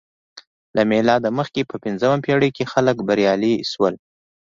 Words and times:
له 0.75 0.81
میلاده 0.91 1.29
مخکې 1.39 1.61
په 1.69 1.75
پنځمه 1.83 2.17
پېړۍ 2.25 2.49
کې 2.55 2.69
خلک 2.73 2.95
بریالي 3.07 3.53
شول 3.71 3.93